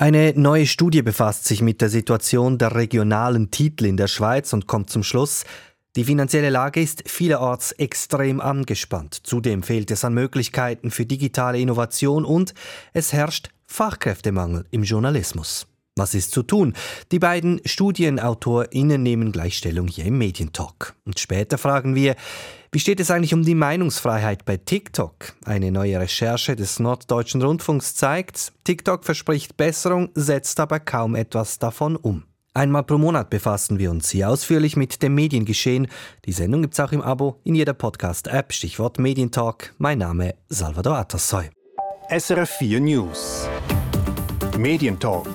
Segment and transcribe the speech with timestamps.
[0.00, 4.66] Eine neue Studie befasst sich mit der Situation der regionalen Titel in der Schweiz und
[4.66, 5.44] kommt zum Schluss,
[5.94, 9.20] die finanzielle Lage ist vielerorts extrem angespannt.
[9.24, 12.54] Zudem fehlt es an Möglichkeiten für digitale Innovation und
[12.94, 15.66] es herrscht Fachkräftemangel im Journalismus.
[16.00, 16.72] Was ist zu tun?
[17.12, 20.94] Die beiden StudienautorInnen nehmen Gleichstellung hier im Medientalk.
[21.04, 22.16] Und später fragen wir,
[22.72, 25.34] wie steht es eigentlich um die Meinungsfreiheit bei TikTok?
[25.44, 31.96] Eine neue Recherche des Norddeutschen Rundfunks zeigt, TikTok verspricht Besserung, setzt aber kaum etwas davon
[31.96, 32.24] um.
[32.54, 35.86] Einmal pro Monat befassen wir uns hier ausführlich mit dem Mediengeschehen.
[36.24, 38.54] Die Sendung gibt es auch im Abo in jeder Podcast-App.
[38.54, 39.74] Stichwort Medientalk.
[39.76, 41.50] Mein Name Salvador Atassoy.
[42.08, 43.46] SRF 4 News.
[44.56, 45.26] Medientalk.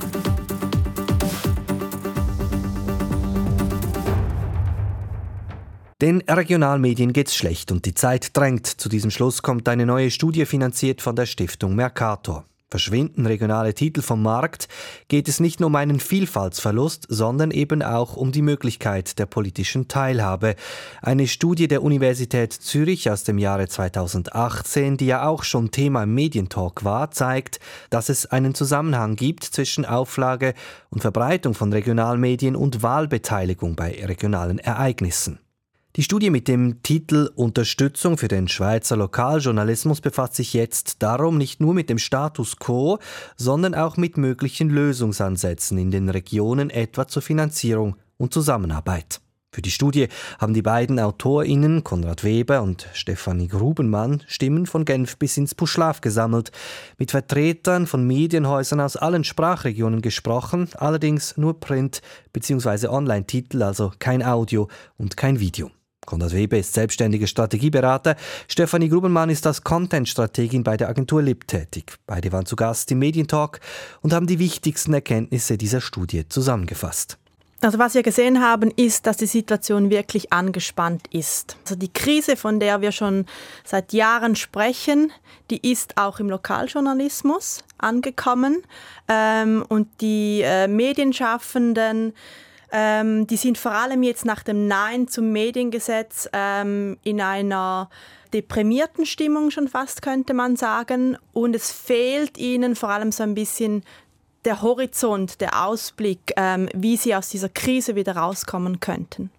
[6.06, 8.68] Den Regionalmedien geht's schlecht und die Zeit drängt.
[8.68, 12.46] Zu diesem Schluss kommt eine neue Studie finanziert von der Stiftung Mercator.
[12.70, 14.68] Verschwinden regionale Titel vom Markt,
[15.08, 19.88] geht es nicht nur um einen Vielfaltsverlust, sondern eben auch um die Möglichkeit der politischen
[19.88, 20.56] Teilhabe.
[21.02, 26.14] Eine Studie der Universität Zürich aus dem Jahre 2018, die ja auch schon Thema im
[26.14, 30.54] Medientalk war, zeigt, dass es einen Zusammenhang gibt zwischen Auflage
[30.92, 35.40] und Verbreitung von Regionalmedien und Wahlbeteiligung bei regionalen Ereignissen.
[35.96, 41.62] Die Studie mit dem Titel Unterstützung für den Schweizer Lokaljournalismus befasst sich jetzt darum nicht
[41.62, 43.00] nur mit dem Status quo,
[43.38, 49.22] sondern auch mit möglichen Lösungsansätzen in den Regionen, etwa zur Finanzierung und Zusammenarbeit.
[49.54, 55.16] Für die Studie haben die beiden AutorInnen Konrad Weber und Stefanie Grubenmann Stimmen von Genf
[55.16, 56.52] bis ins Puschlaf gesammelt,
[56.98, 62.02] mit Vertretern von Medienhäusern aus allen Sprachregionen gesprochen, allerdings nur Print-
[62.34, 62.88] bzw.
[62.88, 65.72] Online-Titel, also kein Audio und kein Video.
[66.06, 68.16] Konrad Weber ist selbstständiger Strategieberater.
[68.48, 71.96] Stefanie Grubenmann ist als Content-Strategin bei der Agentur LIB tätig.
[72.08, 73.60] Beide waren zu Gast im Medientalk
[74.02, 77.18] und haben die wichtigsten Erkenntnisse dieser Studie zusammengefasst.
[77.62, 81.58] Also was wir gesehen haben, ist, dass die Situation wirklich angespannt ist.
[81.64, 83.26] Also die Krise, von der wir schon
[83.64, 85.12] seit Jahren sprechen,
[85.50, 88.62] die ist auch im Lokaljournalismus angekommen.
[89.08, 92.14] Ähm, und die äh, Medienschaffenden
[92.72, 97.90] ähm, die sind vor allem jetzt nach dem Nein zum Mediengesetz ähm, in einer
[98.34, 101.18] deprimierten Stimmung schon fast, könnte man sagen.
[101.34, 103.84] Und es fehlt ihnen vor allem so ein bisschen
[104.44, 109.32] der Horizont, der Ausblick, ähm, wie sie aus dieser Krise wieder rauskommen könnten.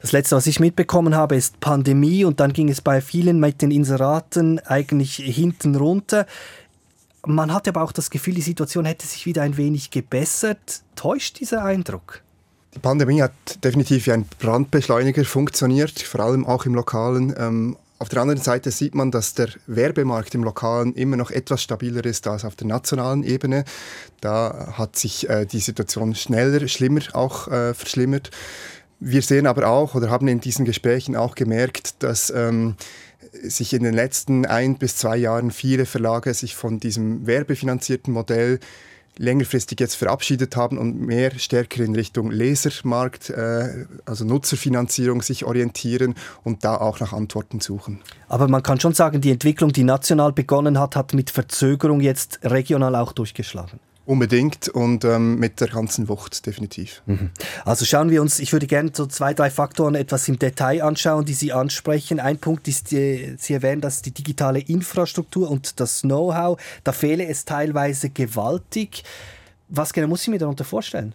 [0.00, 3.62] Das letzte, was ich mitbekommen habe, ist Pandemie und dann ging es bei vielen mit
[3.62, 6.26] den Inseraten eigentlich hinten runter.
[7.26, 10.82] Man hat aber auch das Gefühl, die Situation hätte sich wieder ein wenig gebessert.
[10.94, 12.22] Täuscht dieser Eindruck?
[12.76, 13.32] Die Pandemie hat
[13.64, 17.34] definitiv wie ein Brandbeschleuniger funktioniert, vor allem auch im Lokalen.
[17.38, 21.62] Ähm, auf der anderen Seite sieht man, dass der Werbemarkt im Lokalen immer noch etwas
[21.62, 23.64] stabiler ist als auf der nationalen Ebene.
[24.20, 28.30] Da hat sich äh, die Situation schneller, schlimmer auch äh, verschlimmert.
[29.00, 32.76] Wir sehen aber auch oder haben in diesen Gesprächen auch gemerkt, dass ähm,
[33.42, 38.60] sich in den letzten ein bis zwei Jahren viele Verlage sich von diesem werbefinanzierten Modell
[39.18, 46.14] längerfristig jetzt verabschiedet haben und mehr stärker in Richtung Lesermarkt, äh, also Nutzerfinanzierung sich orientieren
[46.44, 48.00] und da auch nach Antworten suchen.
[48.28, 52.40] Aber man kann schon sagen, die Entwicklung, die national begonnen hat, hat mit Verzögerung jetzt
[52.42, 53.80] regional auch durchgeschlagen.
[54.06, 57.02] Unbedingt und ähm, mit der ganzen Wucht definitiv.
[57.06, 57.30] Mhm.
[57.64, 61.24] Also schauen wir uns, ich würde gerne so zwei, drei Faktoren etwas im Detail anschauen,
[61.24, 62.20] die Sie ansprechen.
[62.20, 67.26] Ein Punkt ist, die, Sie erwähnen, dass die digitale Infrastruktur und das Know-how, da fehle
[67.26, 69.02] es teilweise gewaltig.
[69.68, 71.12] Was genau muss ich mir darunter vorstellen?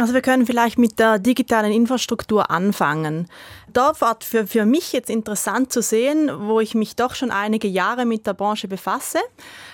[0.00, 3.28] Also wir können vielleicht mit der digitalen Infrastruktur anfangen.
[3.70, 7.68] Da war für, für mich jetzt interessant zu sehen, wo ich mich doch schon einige
[7.68, 9.18] Jahre mit der Branche befasse,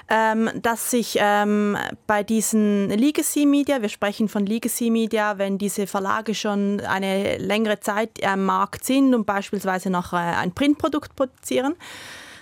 [0.09, 1.79] ähm, dass sich ähm,
[2.09, 7.79] bei diesen Legacy Media, wir sprechen von Legacy Media, wenn diese Verlage schon eine längere
[7.79, 11.77] Zeit am Markt sind und beispielsweise noch äh, ein Printprodukt produzieren,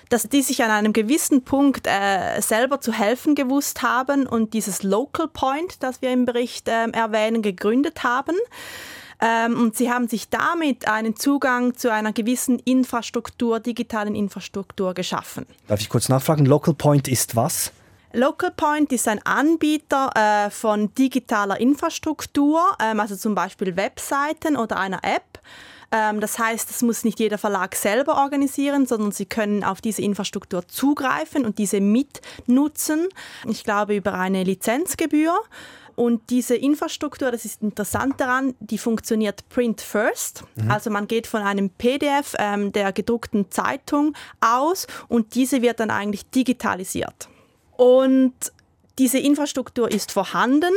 [0.09, 4.83] dass die sich an einem gewissen Punkt äh, selber zu helfen gewusst haben und dieses
[4.83, 8.37] Local Point, das wir im Bericht äh, erwähnen, gegründet haben.
[9.21, 15.47] Ähm, und sie haben sich damit einen Zugang zu einer gewissen Infrastruktur, digitalen Infrastruktur geschaffen.
[15.67, 16.45] Darf ich kurz nachfragen?
[16.47, 17.73] Local Point ist was?
[18.13, 24.77] Local Point ist ein Anbieter äh, von digitaler Infrastruktur, ähm, also zum Beispiel Webseiten oder
[24.77, 25.34] einer App.
[25.95, 30.03] Ähm, das heißt, das muss nicht jeder Verlag selber organisieren, sondern sie können auf diese
[30.03, 33.09] Infrastruktur zugreifen und diese mitnutzen.
[33.49, 35.39] Ich glaube über eine Lizenzgebühr.
[35.95, 40.43] Und diese Infrastruktur, das ist interessant daran, die funktioniert print first.
[40.57, 40.69] Mhm.
[40.69, 45.91] Also man geht von einem PDF ähm, der gedruckten Zeitung aus und diese wird dann
[45.91, 47.29] eigentlich digitalisiert.
[47.77, 48.35] Und
[48.99, 50.73] Diese Infrastruktur ist vorhanden,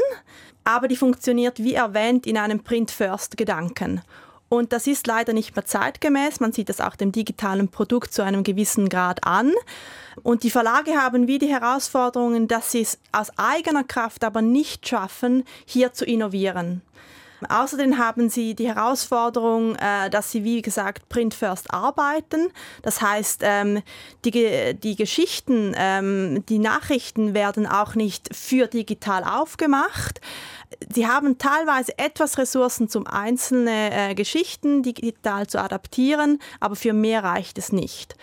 [0.64, 4.02] aber die funktioniert wie erwähnt in einem Print-First-Gedanken.
[4.50, 6.40] Und das ist leider nicht mehr zeitgemäß.
[6.40, 9.54] Man sieht das auch dem digitalen Produkt zu einem gewissen Grad an.
[10.24, 14.88] Und die Verlage haben wie die Herausforderungen, dass sie es aus eigener Kraft aber nicht
[14.88, 16.82] schaffen, hier zu innovieren.
[17.50, 22.50] Außerdem haben sie die Herausforderung, äh, dass sie, wie gesagt, Print First arbeiten.
[22.82, 23.82] Das heißt, ähm,
[24.26, 30.20] die, die Geschichten, ähm, die Nachrichten werden auch nicht für digital aufgemacht.
[30.94, 37.24] Sie haben teilweise etwas Ressourcen, zum einzelne äh, Geschichten digital zu adaptieren, aber für mehr
[37.24, 38.16] reicht es nicht.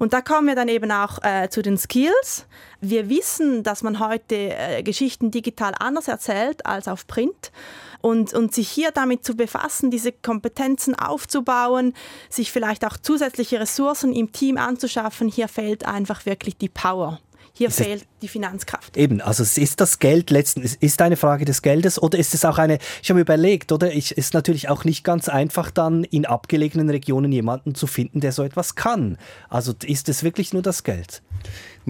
[0.00, 2.46] Und da kommen wir dann eben auch äh, zu den Skills.
[2.80, 7.52] Wir wissen, dass man heute äh, Geschichten digital anders erzählt als auf Print.
[8.00, 11.92] Und, und sich hier damit zu befassen, diese Kompetenzen aufzubauen,
[12.30, 17.20] sich vielleicht auch zusätzliche Ressourcen im Team anzuschaffen, hier fehlt einfach wirklich die Power.
[17.52, 18.96] Hier ist fehlt die Finanzkraft.
[18.96, 22.58] Eben, also ist das Geld letzten, ist eine Frage des Geldes oder ist es auch
[22.58, 23.94] eine, ich habe mir überlegt, oder?
[23.94, 28.32] Es ist natürlich auch nicht ganz einfach dann in abgelegenen Regionen jemanden zu finden, der
[28.32, 29.18] so etwas kann.
[29.48, 31.22] Also ist es wirklich nur das Geld?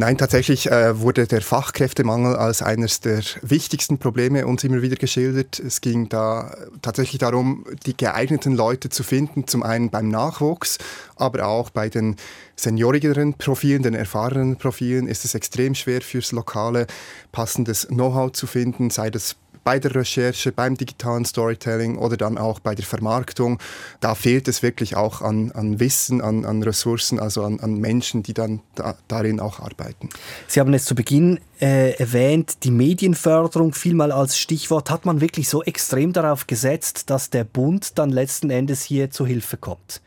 [0.01, 5.59] Nein, tatsächlich äh, wurde der Fachkräftemangel als eines der wichtigsten Probleme uns immer wieder geschildert.
[5.59, 10.79] Es ging da tatsächlich darum, die geeigneten Leute zu finden, zum einen beim Nachwuchs,
[11.17, 12.17] aber auch bei den
[12.57, 16.87] seniorigeren Profilen, den erfahrenen Profilen ist es extrem schwer fürs Lokale
[17.31, 22.61] passendes Know-how zu finden, sei das bei der Recherche, beim digitalen Storytelling oder dann auch
[22.61, 23.59] bei der Vermarktung.
[24.01, 28.23] Da fehlt es wirklich auch an, an Wissen, an, an Ressourcen, also an, an Menschen,
[28.23, 30.09] die dann da, darin auch arbeiten.
[30.47, 34.91] Sie haben es zu Beginn äh, erwähnt, die Medienförderung vielmal als Stichwort.
[34.91, 39.27] Hat man wirklich so extrem darauf gesetzt, dass der Bund dann letzten Endes hier zu
[39.27, 40.01] Hilfe kommt?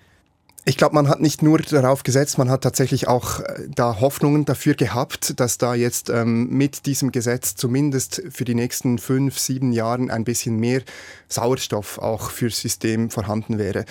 [0.65, 4.45] Ich glaube, man hat nicht nur darauf gesetzt, man hat tatsächlich auch äh, da Hoffnungen
[4.45, 9.73] dafür gehabt, dass da jetzt ähm, mit diesem Gesetz zumindest für die nächsten fünf, sieben
[9.73, 10.81] Jahren ein bisschen mehr
[11.27, 13.83] Sauerstoff auch fürs System vorhanden wäre.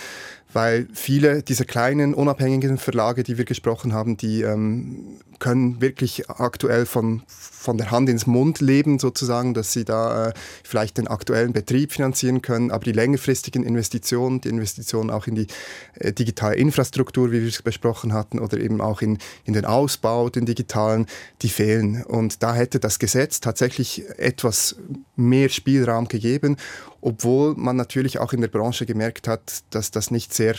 [0.54, 6.86] Weil viele dieser kleinen unabhängigen Verlage, die wir gesprochen haben, die ähm, können wirklich aktuell
[6.86, 11.52] von, von der Hand ins Mund leben, sozusagen, dass sie da äh, vielleicht den aktuellen
[11.52, 15.48] Betrieb finanzieren können, aber die längerfristigen Investitionen, die Investitionen auch in die
[15.94, 20.28] äh, digitale Infrastruktur, wie wir es besprochen hatten, oder eben auch in, in den Ausbau,
[20.28, 21.06] den digitalen,
[21.42, 22.04] die fehlen.
[22.04, 24.76] Und da hätte das Gesetz tatsächlich etwas
[25.16, 26.56] mehr Spielraum gegeben
[27.04, 30.54] obwohl man natürlich auch in der Branche gemerkt hat, dass das nicht sehr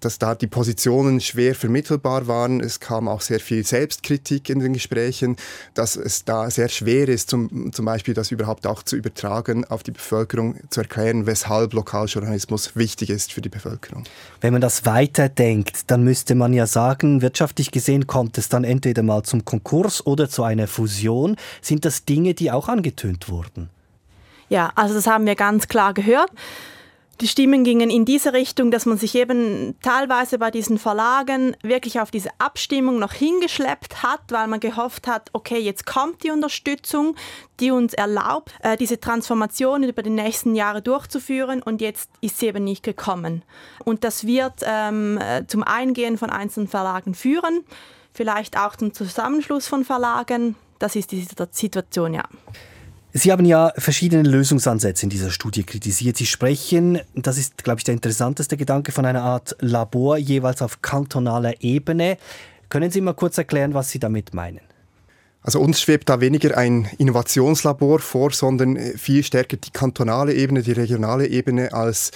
[0.00, 2.60] dass da die Positionen schwer vermittelbar waren.
[2.60, 5.36] Es kam auch sehr viel Selbstkritik in den Gesprächen,
[5.74, 9.82] dass es da sehr schwer ist, zum, zum Beispiel das überhaupt auch zu übertragen auf
[9.82, 14.04] die Bevölkerung, zu erklären, weshalb Lokaljournalismus wichtig ist für die Bevölkerung.
[14.40, 19.02] Wenn man das weiterdenkt, dann müsste man ja sagen, wirtschaftlich gesehen kommt es dann entweder
[19.02, 21.36] mal zum Konkurs oder zu einer Fusion.
[21.60, 23.70] Sind das Dinge, die auch angetönt wurden?
[24.48, 26.30] Ja, also das haben wir ganz klar gehört.
[27.20, 32.00] Die Stimmen gingen in diese Richtung, dass man sich eben teilweise bei diesen Verlagen wirklich
[32.00, 37.14] auf diese Abstimmung noch hingeschleppt hat, weil man gehofft hat, okay, jetzt kommt die Unterstützung,
[37.60, 42.46] die uns erlaubt, äh, diese Transformation über die nächsten Jahre durchzuführen und jetzt ist sie
[42.46, 43.44] eben nicht gekommen.
[43.84, 47.62] Und das wird ähm, äh, zum Eingehen von einzelnen Verlagen führen,
[48.12, 50.56] vielleicht auch zum Zusammenschluss von Verlagen.
[50.80, 52.24] Das ist die Situation, ja.
[53.14, 56.16] Sie haben ja verschiedene Lösungsansätze in dieser Studie kritisiert.
[56.16, 60.80] Sie sprechen, das ist, glaube ich, der interessanteste Gedanke, von einer Art Labor jeweils auf
[60.80, 62.16] kantonaler Ebene.
[62.70, 64.60] Können Sie mal kurz erklären, was Sie damit meinen?
[65.42, 70.72] Also uns schwebt da weniger ein Innovationslabor vor, sondern viel stärker die kantonale Ebene, die
[70.72, 72.12] regionale Ebene als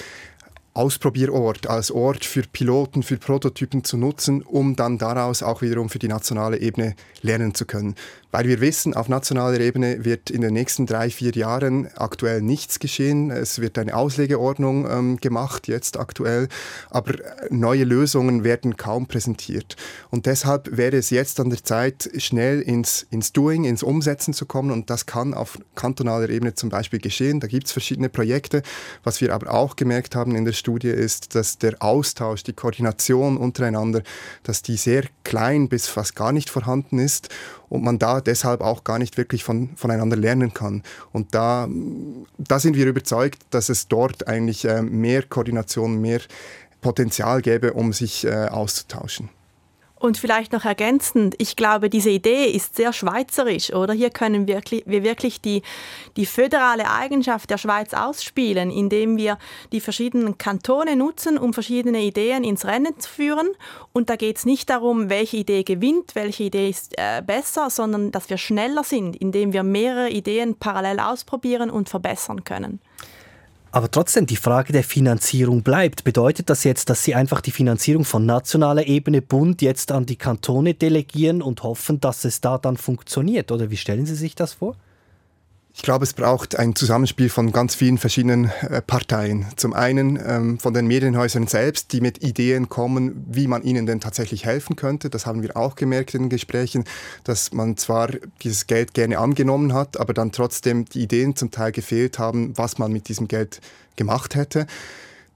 [0.72, 5.98] Ausprobierort, als Ort für Piloten, für Prototypen zu nutzen, um dann daraus auch wiederum für
[5.98, 7.96] die nationale Ebene lernen zu können
[8.32, 12.78] weil wir wissen, auf nationaler Ebene wird in den nächsten drei, vier Jahren aktuell nichts
[12.78, 13.30] geschehen.
[13.30, 16.48] Es wird eine Auslegeordnung ähm, gemacht, jetzt aktuell,
[16.90, 17.14] aber
[17.50, 19.76] neue Lösungen werden kaum präsentiert.
[20.10, 24.46] Und deshalb wäre es jetzt an der Zeit, schnell ins, ins Doing, ins Umsetzen zu
[24.46, 27.40] kommen und das kann auf kantonaler Ebene zum Beispiel geschehen.
[27.40, 28.62] Da gibt es verschiedene Projekte.
[29.04, 33.36] Was wir aber auch gemerkt haben in der Studie ist, dass der Austausch, die Koordination
[33.36, 34.02] untereinander,
[34.42, 37.28] dass die sehr klein bis fast gar nicht vorhanden ist
[37.68, 40.82] und man da deshalb auch gar nicht wirklich von, voneinander lernen kann.
[41.12, 41.68] Und da,
[42.38, 46.20] da sind wir überzeugt, dass es dort eigentlich äh, mehr Koordination, mehr
[46.80, 49.28] Potenzial gäbe, um sich äh, auszutauschen.
[49.98, 53.94] Und vielleicht noch ergänzend, ich glaube, diese Idee ist sehr schweizerisch, oder?
[53.94, 55.62] Hier können wirklich, wir wirklich die,
[56.16, 59.38] die föderale Eigenschaft der Schweiz ausspielen, indem wir
[59.72, 63.48] die verschiedenen Kantone nutzen, um verschiedene Ideen ins Rennen zu führen.
[63.94, 68.12] Und da geht es nicht darum, welche Idee gewinnt, welche Idee ist äh, besser, sondern
[68.12, 72.80] dass wir schneller sind, indem wir mehrere Ideen parallel ausprobieren und verbessern können.
[73.76, 76.02] Aber trotzdem, die Frage der Finanzierung bleibt.
[76.02, 80.16] Bedeutet das jetzt, dass Sie einfach die Finanzierung von nationaler Ebene, Bund, jetzt an die
[80.16, 83.52] Kantone delegieren und hoffen, dass es da dann funktioniert?
[83.52, 84.76] Oder wie stellen Sie sich das vor?
[85.76, 89.44] Ich glaube, es braucht ein Zusammenspiel von ganz vielen verschiedenen äh, Parteien.
[89.56, 94.00] Zum einen ähm, von den Medienhäusern selbst, die mit Ideen kommen, wie man ihnen denn
[94.00, 95.10] tatsächlich helfen könnte.
[95.10, 96.84] Das haben wir auch gemerkt in den Gesprächen,
[97.24, 98.08] dass man zwar
[98.42, 102.78] dieses Geld gerne angenommen hat, aber dann trotzdem die Ideen zum Teil gefehlt haben, was
[102.78, 103.60] man mit diesem Geld
[103.96, 104.66] gemacht hätte.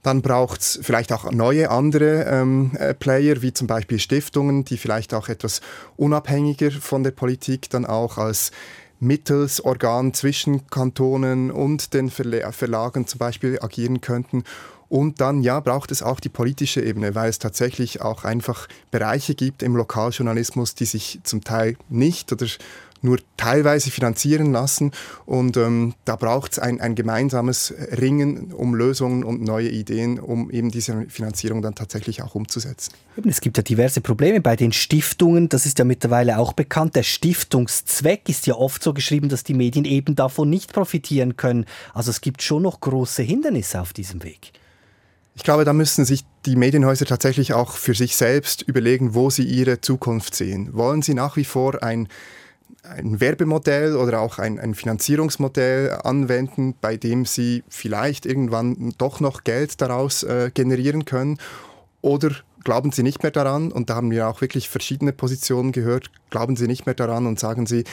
[0.01, 4.77] Dann braucht es vielleicht auch neue andere ähm, äh, Player, wie zum Beispiel Stiftungen, die
[4.77, 5.61] vielleicht auch etwas
[5.97, 8.51] unabhängiger von der Politik dann auch als
[9.01, 14.43] Mittelsorgan zwischen Kantonen und den Verlagen zum Beispiel agieren könnten.
[14.89, 19.35] Und dann, ja, braucht es auch die politische Ebene, weil es tatsächlich auch einfach Bereiche
[19.35, 22.45] gibt im Lokaljournalismus, die sich zum Teil nicht oder
[23.01, 24.91] nur teilweise finanzieren lassen.
[25.25, 30.51] Und ähm, da braucht es ein, ein gemeinsames Ringen um Lösungen und neue Ideen, um
[30.51, 32.93] eben diese Finanzierung dann tatsächlich auch umzusetzen.
[33.27, 35.49] Es gibt ja diverse Probleme bei den Stiftungen.
[35.49, 36.95] Das ist ja mittlerweile auch bekannt.
[36.95, 41.65] Der Stiftungszweck ist ja oft so geschrieben, dass die Medien eben davon nicht profitieren können.
[41.93, 44.51] Also es gibt schon noch große Hindernisse auf diesem Weg.
[45.33, 49.43] Ich glaube, da müssen sich die Medienhäuser tatsächlich auch für sich selbst überlegen, wo sie
[49.43, 50.73] ihre Zukunft sehen.
[50.73, 52.09] Wollen sie nach wie vor ein
[52.83, 59.43] ein Werbemodell oder auch ein, ein, Finanzierungsmodell anwenden, bei dem sie vielleicht irgendwann doch noch
[59.43, 61.37] Geld daraus äh, generieren können?
[62.01, 62.31] Oder
[62.63, 63.71] glauben sie nicht mehr daran?
[63.71, 66.11] Und da haben wir auch wirklich verschiedene Positionen gehört.
[66.29, 67.83] Glauben sie nicht mehr daran und sagen sie,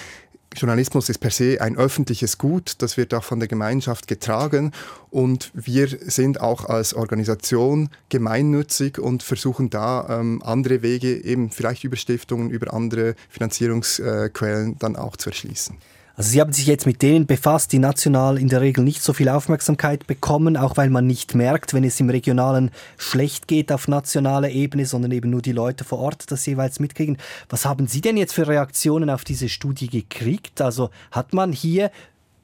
[0.56, 4.72] Journalismus ist per se ein öffentliches Gut, das wird auch von der Gemeinschaft getragen
[5.10, 11.84] und wir sind auch als Organisation gemeinnützig und versuchen da ähm, andere Wege, eben vielleicht
[11.84, 15.76] über Stiftungen, über andere Finanzierungsquellen dann auch zu erschließen.
[16.18, 19.12] Also Sie haben sich jetzt mit denen befasst, die national in der Regel nicht so
[19.12, 23.86] viel Aufmerksamkeit bekommen, auch weil man nicht merkt, wenn es im Regionalen schlecht geht auf
[23.86, 27.18] nationaler Ebene, sondern eben nur die Leute vor Ort das jeweils mitkriegen.
[27.48, 30.60] Was haben Sie denn jetzt für Reaktionen auf diese Studie gekriegt?
[30.60, 31.92] Also hat man hier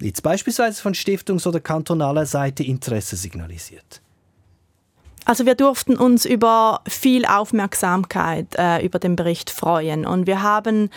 [0.01, 4.01] jetzt beispielsweise von Stiftungs- oder kantonaler Seite Interesse signalisiert?
[5.25, 10.91] Also wir durften uns über viel Aufmerksamkeit äh, über den Bericht freuen und wir haben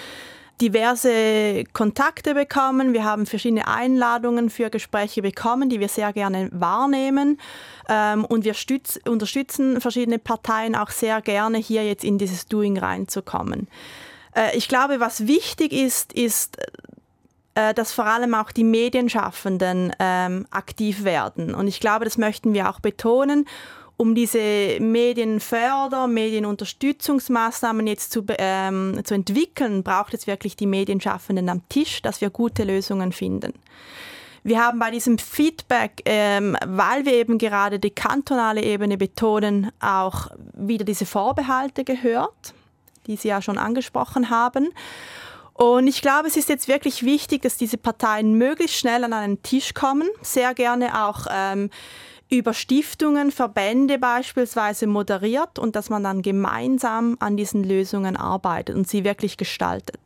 [0.62, 2.94] diverse Kontakte bekommen.
[2.94, 7.40] Wir haben verschiedene Einladungen für Gespräche bekommen, die wir sehr gerne wahrnehmen.
[7.88, 12.78] Ähm, und wir stütz, unterstützen verschiedene Parteien auch sehr gerne, hier jetzt in dieses Doing
[12.78, 13.68] reinzukommen.
[14.36, 16.58] Äh, ich glaube, was wichtig ist, ist,
[17.56, 21.54] äh, dass vor allem auch die Medienschaffenden ähm, aktiv werden.
[21.54, 23.46] Und ich glaube, das möchten wir auch betonen
[23.98, 31.68] um diese Medienförder-, Medienunterstützungsmaßnahmen jetzt zu, ähm, zu entwickeln, braucht es wirklich die Medienschaffenden am
[31.68, 33.54] Tisch, dass wir gute Lösungen finden.
[34.44, 40.28] Wir haben bei diesem Feedback, ähm, weil wir eben gerade die kantonale Ebene betonen, auch
[40.54, 42.54] wieder diese Vorbehalte gehört,
[43.08, 44.70] die Sie ja schon angesprochen haben.
[45.54, 49.42] Und ich glaube, es ist jetzt wirklich wichtig, dass diese Parteien möglichst schnell an einen
[49.42, 51.72] Tisch kommen, sehr gerne auch ähm,
[52.30, 58.88] über Stiftungen, Verbände beispielsweise moderiert und dass man dann gemeinsam an diesen Lösungen arbeitet und
[58.88, 60.00] sie wirklich gestaltet.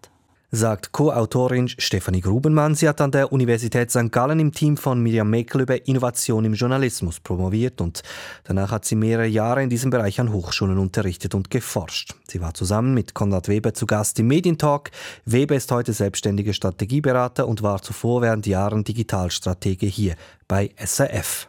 [0.53, 2.75] Sagt Co-Autorin Stefanie Grubenmann.
[2.75, 4.11] Sie hat an der Universität St.
[4.11, 8.03] Gallen im Team von Miriam Mekel über Innovation im Journalismus promoviert und
[8.43, 12.15] danach hat sie mehrere Jahre in diesem Bereich an Hochschulen unterrichtet und geforscht.
[12.27, 14.91] Sie war zusammen mit Konrad Weber zu Gast im Medientalk.
[15.23, 20.15] Weber ist heute selbstständiger Strategieberater und war zuvor während Jahren Digitalstratege hier
[20.49, 21.47] bei SRF.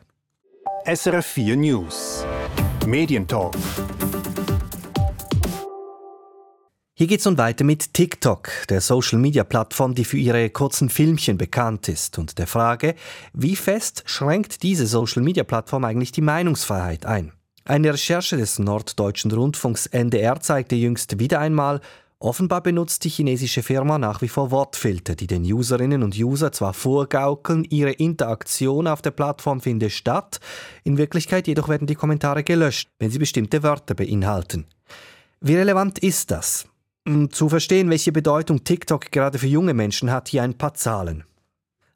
[0.85, 2.25] SRF 4 News.
[2.87, 3.55] Medientalk.
[6.95, 12.19] Hier geht's nun weiter mit TikTok, der Social-Media-Plattform, die für ihre kurzen Filmchen bekannt ist,
[12.19, 12.97] und der Frage,
[13.33, 17.31] wie fest schränkt diese Social-Media-Plattform eigentlich die Meinungsfreiheit ein?
[17.65, 21.81] Eine Recherche des Norddeutschen Rundfunks NDR zeigte jüngst wieder einmal,
[22.23, 26.73] Offenbar benutzt die chinesische Firma nach wie vor Wortfilter, die den Userinnen und User zwar
[26.73, 30.39] vorgaukeln, ihre Interaktion auf der Plattform finde statt,
[30.85, 34.67] in Wirklichkeit jedoch werden die Kommentare gelöscht, wenn sie bestimmte Wörter beinhalten.
[35.41, 36.67] Wie relevant ist das?
[37.05, 41.25] Um zu verstehen, welche Bedeutung TikTok gerade für junge Menschen hat, hier ein paar Zahlen.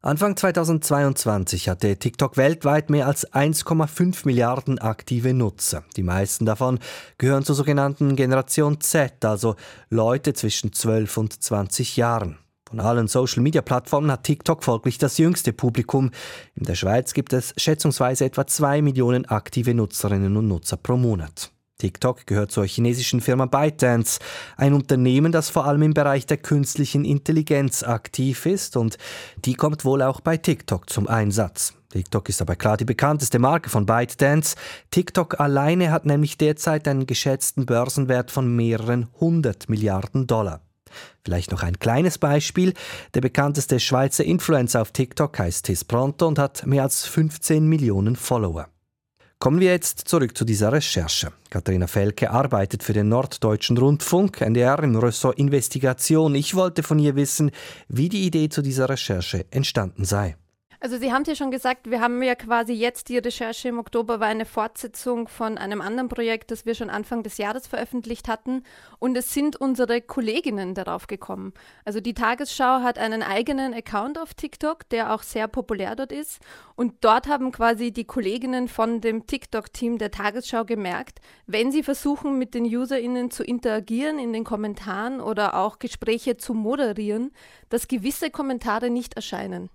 [0.06, 5.82] Anfang 2022 hatte TikTok weltweit mehr als 1,5 Milliarden aktive Nutzer.
[5.96, 6.78] Die meisten davon
[7.18, 9.56] gehören zur sogenannten Generation Z, also
[9.90, 12.38] Leute zwischen 12 und 20 Jahren.
[12.68, 16.12] Von allen Social-Media-Plattformen hat TikTok folglich das jüngste Publikum.
[16.54, 21.50] In der Schweiz gibt es schätzungsweise etwa 2 Millionen aktive Nutzerinnen und Nutzer pro Monat.
[21.78, 24.18] TikTok gehört zur chinesischen Firma ByteDance,
[24.56, 28.97] ein Unternehmen, das vor allem im Bereich der künstlichen Intelligenz aktiv ist und
[29.45, 31.75] die kommt wohl auch bei TikTok zum Einsatz.
[31.90, 34.56] TikTok ist aber klar die bekannteste Marke von ByteDance.
[34.90, 40.61] TikTok alleine hat nämlich derzeit einen geschätzten Börsenwert von mehreren hundert Milliarden Dollar.
[41.25, 42.75] Vielleicht noch ein kleines Beispiel.
[43.14, 48.16] Der bekannteste Schweizer Influencer auf TikTok heißt Tis Pronto und hat mehr als 15 Millionen
[48.16, 48.68] Follower.
[49.38, 51.30] Kommen wir jetzt zurück zu dieser Recherche.
[51.50, 56.34] Katharina Felke arbeitet für den Norddeutschen Rundfunk, NDR im Ressort Investigation.
[56.34, 57.50] Ich wollte von ihr wissen,
[57.88, 60.36] wie die Idee zu dieser Recherche entstanden sei.
[60.78, 63.78] Also Sie haben es ja schon gesagt, wir haben ja quasi jetzt die Recherche im
[63.78, 68.28] Oktober war eine Fortsetzung von einem anderen Projekt, das wir schon Anfang des Jahres veröffentlicht
[68.28, 68.62] hatten.
[68.99, 71.54] Und es sind unsere Kolleginnen darauf gekommen.
[71.85, 76.40] Also die Tagesschau hat einen eigenen Account auf TikTok, der auch sehr populär dort ist.
[76.75, 82.38] Und dort haben quasi die Kolleginnen von dem TikTok-Team der Tagesschau gemerkt, wenn sie versuchen,
[82.38, 87.33] mit den UserInnen zu interagieren in den Kommentaren oder auch Gespräche zu moderieren,
[87.71, 89.71] dass gewisse Kommentare nicht erscheinen.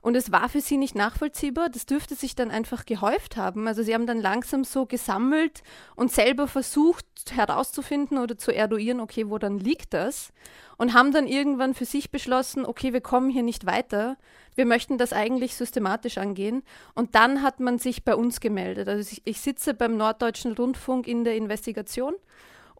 [0.00, 1.68] Und es war für sie nicht nachvollziehbar.
[1.68, 3.68] Das dürfte sich dann einfach gehäuft haben.
[3.68, 5.62] Also sie haben dann langsam so gesammelt
[5.94, 10.32] und selber versucht herauszufinden oder zu eruieren, okay, wo dann liegt das?
[10.76, 14.16] Und haben dann irgendwann für sich beschlossen, okay, wir kommen hier nicht weiter.
[14.56, 16.62] Wir möchten das eigentlich systematisch angehen.
[16.94, 18.88] Und dann hat man sich bei uns gemeldet.
[18.88, 22.14] Also ich, ich sitze beim Norddeutschen Rundfunk in der Investigation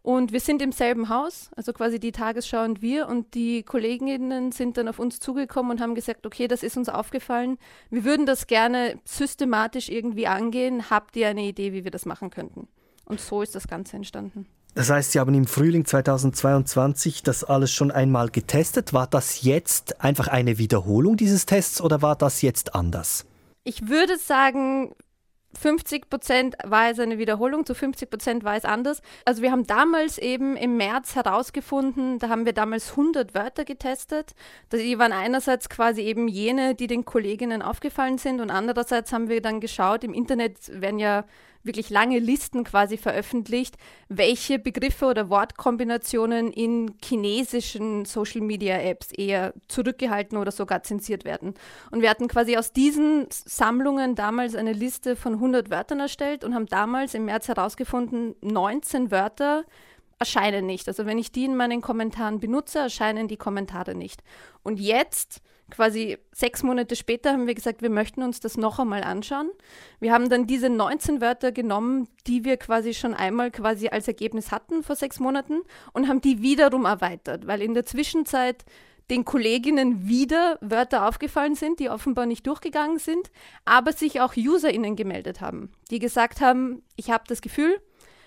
[0.03, 3.07] und wir sind im selben Haus, also quasi die Tagesschau und wir.
[3.07, 6.89] Und die Kolleginnen sind dann auf uns zugekommen und haben gesagt, okay, das ist uns
[6.89, 7.57] aufgefallen.
[7.89, 10.89] Wir würden das gerne systematisch irgendwie angehen.
[10.89, 12.67] Habt ihr eine Idee, wie wir das machen könnten?
[13.05, 14.45] Und so ist das Ganze entstanden.
[14.75, 18.91] Das heißt, Sie haben im Frühling 2022 das alles schon einmal getestet.
[18.91, 23.25] War das jetzt einfach eine Wiederholung dieses Tests oder war das jetzt anders?
[23.63, 24.93] Ich würde sagen,
[25.57, 29.01] 50 Prozent war es eine Wiederholung, zu 50 Prozent war es anders.
[29.25, 34.33] Also wir haben damals eben im März herausgefunden, da haben wir damals 100 Wörter getestet.
[34.71, 39.41] Die waren einerseits quasi eben jene, die den Kolleginnen aufgefallen sind und andererseits haben wir
[39.41, 41.25] dann geschaut, im Internet werden ja
[41.63, 43.77] wirklich lange Listen quasi veröffentlicht,
[44.09, 51.53] welche Begriffe oder Wortkombinationen in chinesischen Social Media Apps eher zurückgehalten oder sogar zensiert werden.
[51.91, 56.53] Und wir hatten quasi aus diesen Sammlungen damals eine Liste von 100 Wörtern erstellt und
[56.53, 59.63] haben damals im März herausgefunden, 19 Wörter
[60.19, 60.87] erscheinen nicht.
[60.87, 64.23] Also wenn ich die in meinen Kommentaren benutze, erscheinen die Kommentare nicht.
[64.63, 69.03] Und jetzt quasi sechs Monate später haben wir gesagt, wir möchten uns das noch einmal
[69.03, 69.49] anschauen.
[69.99, 74.51] Wir haben dann diese 19 Wörter genommen, die wir quasi schon einmal quasi als Ergebnis
[74.51, 75.61] hatten vor sechs Monaten
[75.93, 78.65] und haben die wiederum erweitert, weil in der Zwischenzeit
[79.09, 83.31] den Kolleginnen wieder Wörter aufgefallen sind, die offenbar nicht durchgegangen sind,
[83.65, 87.81] aber sich auch UserInnen gemeldet haben, die gesagt haben, ich habe das Gefühl,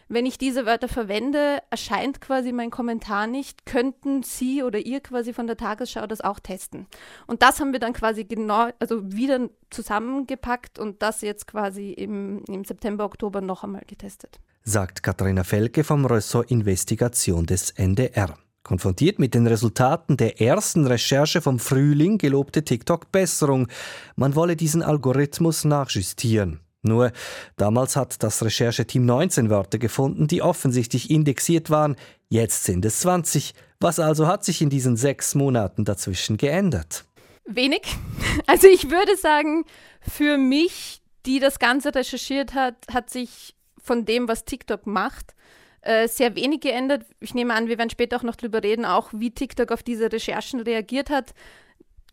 [0.08, 3.66] wenn ich diese Wörter verwende, erscheint quasi mein Kommentar nicht.
[3.66, 6.86] Könnten Sie oder ihr quasi von der Tagesschau das auch testen?
[7.26, 12.44] Und das haben wir dann quasi genau, also wieder zusammengepackt und das jetzt quasi im,
[12.48, 14.38] im September, Oktober noch einmal getestet.
[14.62, 18.36] Sagt Katharina Felke vom Ressort Investigation des NDR.
[18.62, 23.68] Konfrontiert mit den Resultaten der ersten Recherche vom Frühling gelobte TikTok Besserung.
[24.16, 26.65] Man wolle diesen Algorithmus nachjustieren.
[26.86, 27.12] Nur
[27.56, 31.96] damals hat das Rechercheteam 19 Wörter gefunden, die offensichtlich indexiert waren.
[32.28, 33.54] Jetzt sind es 20.
[33.80, 37.04] Was also hat sich in diesen sechs Monaten dazwischen geändert?
[37.44, 37.82] Wenig.
[38.46, 39.64] Also ich würde sagen,
[40.00, 45.34] für mich, die das Ganze recherchiert hat, hat sich von dem, was TikTok macht,
[45.80, 47.06] äh, sehr wenig geändert.
[47.20, 50.12] Ich nehme an, wir werden später auch noch darüber reden, auch wie TikTok auf diese
[50.12, 51.32] Recherchen reagiert hat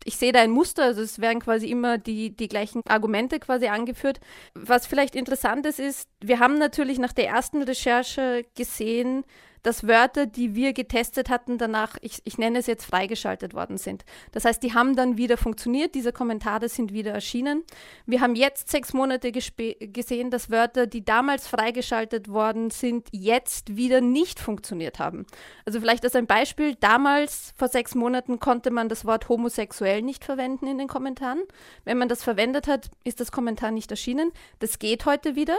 [0.04, 3.68] ich sehe da ein Muster, also es werden quasi immer die, die gleichen Argumente quasi
[3.68, 4.20] angeführt.
[4.54, 9.24] Was vielleicht interessant ist, ist, wir haben natürlich nach der ersten Recherche gesehen,
[9.64, 14.04] dass Wörter, die wir getestet hatten, danach, ich, ich nenne es jetzt, freigeschaltet worden sind.
[14.30, 17.64] Das heißt, die haben dann wieder funktioniert, diese Kommentare sind wieder erschienen.
[18.06, 24.02] Wir haben jetzt sechs Monate gesehen, dass Wörter, die damals freigeschaltet worden sind, jetzt wieder
[24.02, 25.26] nicht funktioniert haben.
[25.64, 30.24] Also vielleicht als ein Beispiel, damals vor sechs Monaten konnte man das Wort homosexuell nicht
[30.24, 31.42] verwenden in den Kommentaren.
[31.84, 34.30] Wenn man das verwendet hat, ist das Kommentar nicht erschienen.
[34.58, 35.56] Das geht heute wieder.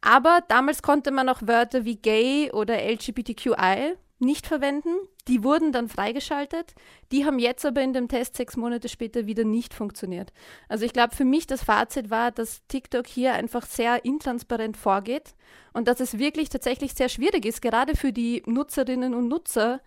[0.00, 4.90] Aber damals konnte man auch Wörter wie gay oder LGBTQI nicht verwenden.
[5.28, 6.74] Die wurden dann freigeschaltet.
[7.10, 10.32] Die haben jetzt aber in dem Test sechs Monate später wieder nicht funktioniert.
[10.68, 15.34] Also ich glaube, für mich das Fazit war, dass TikTok hier einfach sehr intransparent vorgeht
[15.72, 19.80] und dass es wirklich tatsächlich sehr schwierig ist, gerade für die Nutzerinnen und Nutzer,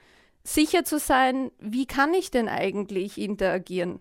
[0.44, 4.00] sicher zu sein, wie kann ich denn eigentlich interagieren?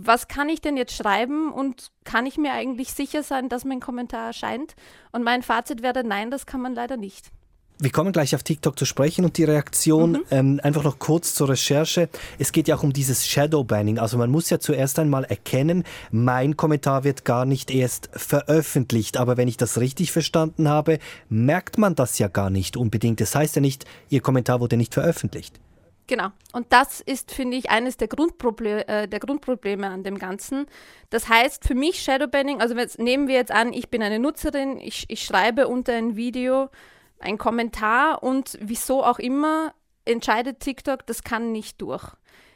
[0.00, 3.80] Was kann ich denn jetzt schreiben und kann ich mir eigentlich sicher sein, dass mein
[3.80, 4.76] Kommentar erscheint?
[5.10, 7.32] Und mein Fazit wäre, nein, das kann man leider nicht.
[7.80, 10.12] Wir kommen gleich auf TikTok zu sprechen und die Reaktion.
[10.12, 10.24] Mhm.
[10.30, 12.08] Ähm, einfach noch kurz zur Recherche.
[12.38, 13.98] Es geht ja auch um dieses Shadowbanning.
[13.98, 19.16] Also man muss ja zuerst einmal erkennen, mein Kommentar wird gar nicht erst veröffentlicht.
[19.16, 23.20] Aber wenn ich das richtig verstanden habe, merkt man das ja gar nicht unbedingt.
[23.20, 25.60] Das heißt ja nicht, Ihr Kommentar wurde nicht veröffentlicht.
[26.08, 26.28] Genau.
[26.52, 30.66] Und das ist, finde ich, eines der, Grundproble äh, der Grundprobleme an dem Ganzen.
[31.10, 34.78] Das heißt für mich Shadowbanning, also jetzt, nehmen wir jetzt an, ich bin eine Nutzerin,
[34.78, 36.70] ich, ich schreibe unter ein Video,
[37.20, 39.74] ein Kommentar und wieso auch immer
[40.06, 42.04] entscheidet TikTok, das kann nicht durch.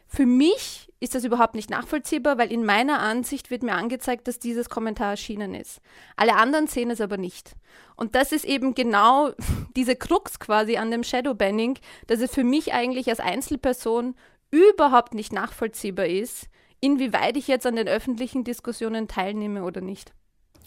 [0.09, 4.39] Für mich ist das überhaupt nicht nachvollziehbar, weil in meiner Ansicht wird mir angezeigt, dass
[4.39, 5.81] dieses Kommentar erschienen ist.
[6.17, 7.57] Alle anderen sehen es aber nicht.
[7.97, 9.33] Und das ist eben genau
[9.77, 14.15] diese Krux quasi an dem Shadowbanning, dass es für mich eigentlich als Einzelperson
[14.53, 16.47] überhaupt nicht nachvollziehbar ist,
[16.81, 20.13] inwieweit ich jetzt an den öffentlichen Diskussionen teilnehme oder nicht.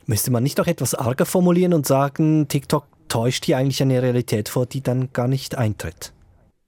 [0.05, 4.49] Müsste man nicht noch etwas arger formulieren und sagen, TikTok täuscht hier eigentlich eine Realität
[4.49, 6.11] vor, die dann gar nicht eintritt.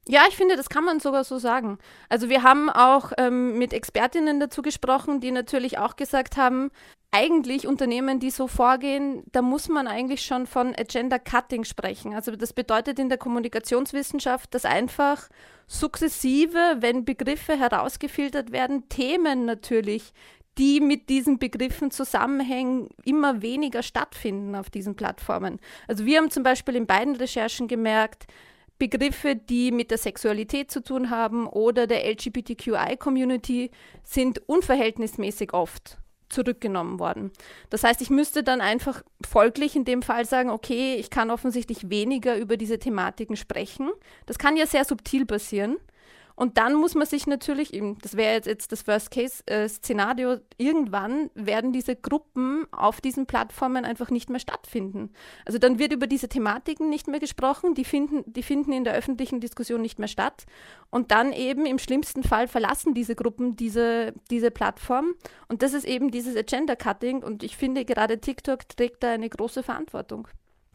[0.09, 1.79] Ja, ich finde, das kann man sogar so sagen.
[2.07, 6.71] Also wir haben auch ähm, mit Expertinnen dazu gesprochen, die natürlich auch gesagt haben,
[7.11, 12.13] eigentlich Unternehmen, die so vorgehen, da muss man eigentlich schon von Agenda Cutting sprechen.
[12.13, 15.27] Also das bedeutet in der Kommunikationswissenschaft, dass einfach
[15.67, 20.13] sukzessive, wenn Begriffe herausgefiltert werden, Themen natürlich,
[20.57, 25.59] die mit diesen Begriffen zusammenhängen, immer weniger stattfinden auf diesen Plattformen.
[25.87, 28.27] Also wir haben zum Beispiel in beiden Recherchen gemerkt,
[28.79, 33.71] Begriffe, die mit der Sexualität zu tun haben oder der LGBTQI-Community,
[34.03, 35.97] sind unverhältnismäßig oft
[36.29, 37.31] zurückgenommen worden.
[37.69, 41.89] Das heißt, ich müsste dann einfach folglich in dem Fall sagen, okay, ich kann offensichtlich
[41.89, 43.89] weniger über diese Thematiken sprechen.
[44.25, 45.77] Das kann ja sehr subtil passieren.
[46.37, 47.71] Und dann muss man sich natürlich,
[48.03, 54.29] das wäre jetzt, jetzt das Worst-Case-Szenario, irgendwann werden diese Gruppen auf diesen Plattformen einfach nicht
[54.29, 55.09] mehr stattfinden.
[55.45, 58.93] Also dann wird über diese Thematiken nicht mehr gesprochen, die finden, die finden in der
[58.93, 60.45] öffentlichen Diskussion nicht mehr statt.
[60.91, 65.15] Und dann eben im schlimmsten Fall verlassen diese Gruppen diese, diese Plattform.
[65.47, 67.23] Und das ist eben dieses Agenda-Cutting.
[67.23, 70.27] Und ich finde, gerade TikTok trägt da eine große Verantwortung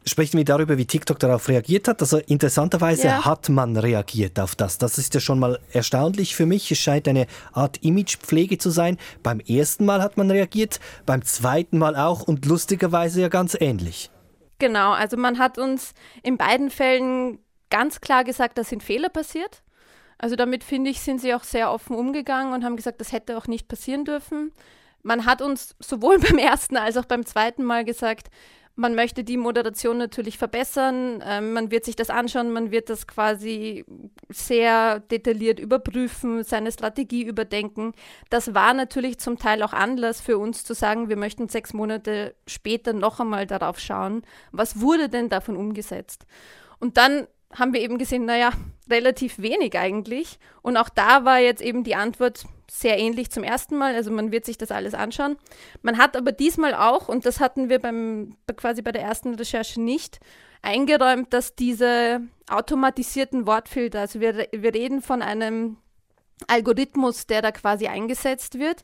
[0.05, 2.01] sprechen wir darüber, wie TikTok darauf reagiert hat.
[2.01, 3.25] Also interessanterweise ja.
[3.25, 4.77] hat man reagiert auf das.
[4.77, 6.71] Das ist ja schon mal erstaunlich für mich.
[6.71, 8.97] Es scheint eine Art Imagepflege zu sein.
[9.21, 14.09] Beim ersten Mal hat man reagiert, beim zweiten Mal auch und lustigerweise ja ganz ähnlich.
[14.59, 17.39] Genau, also man hat uns in beiden Fällen
[17.69, 19.63] ganz klar gesagt, da sind Fehler passiert.
[20.17, 23.37] Also damit finde ich, sind sie auch sehr offen umgegangen und haben gesagt, das hätte
[23.37, 24.53] auch nicht passieren dürfen.
[25.01, 28.29] Man hat uns sowohl beim ersten als auch beim zweiten Mal gesagt,
[28.75, 31.23] man möchte die Moderation natürlich verbessern.
[31.25, 33.85] Ähm, man wird sich das anschauen, man wird das quasi
[34.29, 37.93] sehr detailliert überprüfen, seine Strategie überdenken.
[38.29, 42.35] Das war natürlich zum Teil auch Anlass für uns zu sagen, wir möchten sechs Monate
[42.47, 46.25] später noch einmal darauf schauen, was wurde denn davon umgesetzt.
[46.79, 48.51] Und dann haben wir eben gesehen, naja,
[48.89, 50.39] relativ wenig eigentlich.
[50.61, 53.95] Und auch da war jetzt eben die Antwort sehr ähnlich zum ersten Mal.
[53.95, 55.37] Also man wird sich das alles anschauen.
[55.81, 59.81] Man hat aber diesmal auch, und das hatten wir beim, quasi bei der ersten Recherche
[59.81, 60.19] nicht,
[60.61, 65.77] eingeräumt, dass diese automatisierten Wortfilter, also wir, wir reden von einem
[66.47, 68.83] Algorithmus, der da quasi eingesetzt wird,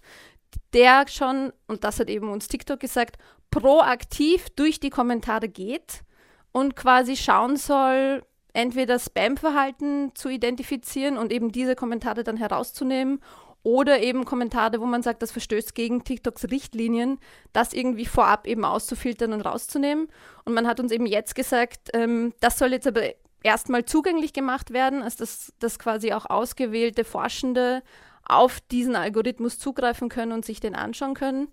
[0.73, 3.17] der schon, und das hat eben uns TikTok gesagt,
[3.49, 6.03] proaktiv durch die Kommentare geht
[6.51, 13.21] und quasi schauen soll, entweder Spam-Verhalten zu identifizieren und eben diese Kommentare dann herauszunehmen
[13.61, 17.19] oder eben Kommentare, wo man sagt, das verstößt gegen TikToks Richtlinien,
[17.51, 20.07] das irgendwie vorab eben auszufiltern und rauszunehmen.
[20.45, 23.01] Und man hat uns eben jetzt gesagt, ähm, das soll jetzt aber
[23.43, 27.83] erstmal zugänglich gemacht werden, also dass, dass quasi auch ausgewählte Forschende
[28.23, 31.49] auf diesen Algorithmus zugreifen können und sich den anschauen können.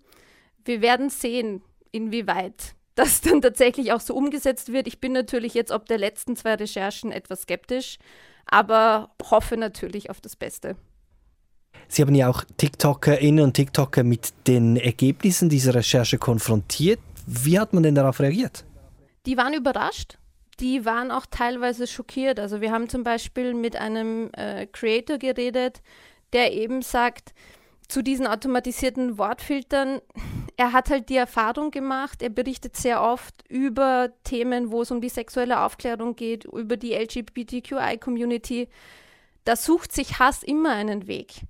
[0.63, 4.87] Wir werden sehen, inwieweit das dann tatsächlich auch so umgesetzt wird.
[4.87, 7.99] Ich bin natürlich jetzt ob der letzten zwei Recherchen etwas skeptisch,
[8.45, 10.75] aber hoffe natürlich auf das Beste.
[11.87, 16.99] Sie haben ja auch TikTokerinnen und TikToker mit den Ergebnissen dieser Recherche konfrontiert.
[17.27, 18.65] Wie hat man denn darauf reagiert?
[19.25, 20.17] Die waren überrascht.
[20.59, 22.39] Die waren auch teilweise schockiert.
[22.39, 25.81] Also wir haben zum Beispiel mit einem äh, Creator geredet,
[26.33, 27.33] der eben sagt,
[27.87, 30.01] zu diesen automatisierten Wortfiltern.
[30.57, 35.01] Er hat halt die Erfahrung gemacht, er berichtet sehr oft über Themen, wo es um
[35.01, 38.67] die sexuelle Aufklärung geht, über die LGBTQI-Community.
[39.45, 41.41] Da sucht sich Hass immer einen Weg.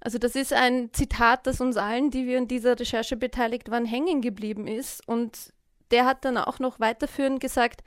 [0.00, 3.86] Also das ist ein Zitat, das uns allen, die wir in dieser Recherche beteiligt waren,
[3.86, 5.06] hängen geblieben ist.
[5.08, 5.52] Und
[5.90, 7.82] der hat dann auch noch weiterführend gesagt,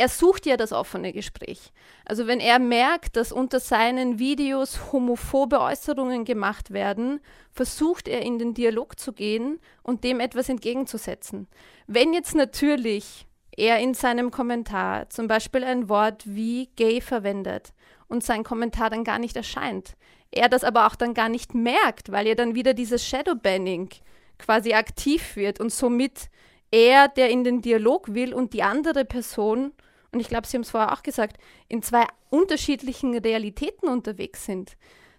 [0.00, 1.72] er sucht ja das offene Gespräch.
[2.06, 7.20] Also wenn er merkt, dass unter seinen Videos homophobe Äußerungen gemacht werden,
[7.52, 11.48] versucht er in den Dialog zu gehen und dem etwas entgegenzusetzen.
[11.86, 17.74] Wenn jetzt natürlich er in seinem Kommentar zum Beispiel ein Wort wie gay verwendet
[18.08, 19.96] und sein Kommentar dann gar nicht erscheint,
[20.30, 23.90] er das aber auch dann gar nicht merkt, weil er dann wieder dieses Shadowbanning
[24.38, 26.30] quasi aktiv wird und somit
[26.70, 29.74] er, der in den Dialog will und die andere Person
[30.12, 34.76] und ich glaube, Sie haben es vorher auch gesagt, in zwei unterschiedlichen Realitäten unterwegs sind,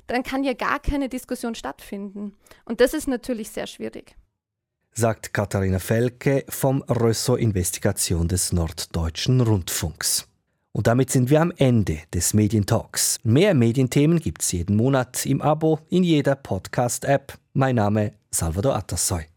[0.07, 2.35] dann kann ja gar keine Diskussion stattfinden.
[2.65, 4.15] Und das ist natürlich sehr schwierig.
[4.93, 10.27] Sagt Katharina Felke vom Rösso Investigation des Norddeutschen Rundfunks.
[10.73, 13.19] Und damit sind wir am Ende des Medientalks.
[13.23, 17.37] Mehr Medienthemen gibt es jeden Monat im Abo in jeder Podcast-App.
[17.53, 19.31] Mein Name Salvador Atassoy.